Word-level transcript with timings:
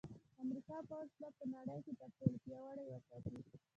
د 0.37 0.39
امریکا 0.43 0.77
پوځ 0.89 1.09
به 1.19 1.27
په 1.37 1.43
نړۍ 1.53 1.79
کې 1.85 1.93
تر 1.99 2.09
ټولو 2.17 2.37
پیاوړی 2.43 2.85
وساتي 2.89 3.35